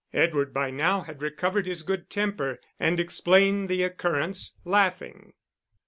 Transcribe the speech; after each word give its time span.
Edward 0.13 0.51
by 0.51 0.71
now 0.71 1.01
had 1.01 1.21
recovered 1.21 1.67
his 1.67 1.83
good 1.83 2.09
temper, 2.09 2.59
and 2.79 2.99
explained 2.99 3.69
the 3.69 3.83
occurrence, 3.83 4.57
laughing. 4.65 5.33